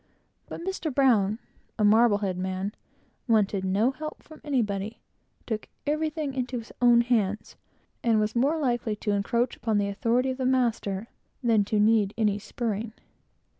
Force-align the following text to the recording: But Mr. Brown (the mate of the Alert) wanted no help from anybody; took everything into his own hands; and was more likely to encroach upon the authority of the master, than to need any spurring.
But 0.49 0.61
Mr. 0.63 0.91
Brown 0.91 1.37
(the 1.77 1.83
mate 1.83 2.05
of 2.11 2.19
the 2.21 2.33
Alert) 2.41 2.75
wanted 3.27 3.63
no 3.63 3.91
help 3.91 4.23
from 4.23 4.41
anybody; 4.43 4.99
took 5.45 5.69
everything 5.85 6.33
into 6.33 6.57
his 6.57 6.71
own 6.81 7.01
hands; 7.01 7.55
and 8.03 8.19
was 8.19 8.35
more 8.35 8.57
likely 8.59 8.95
to 8.95 9.11
encroach 9.11 9.55
upon 9.57 9.77
the 9.77 9.89
authority 9.89 10.31
of 10.31 10.37
the 10.39 10.45
master, 10.47 11.09
than 11.43 11.63
to 11.65 11.79
need 11.79 12.15
any 12.17 12.39
spurring. 12.39 12.93